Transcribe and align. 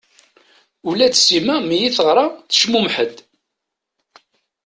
Ula 0.89 1.07
d 1.13 1.15
Sima 1.17 1.55
mi 1.67 1.77
i 1.87 1.89
teɣra 1.95 2.25
tecmumeḥ-d. 2.49 3.15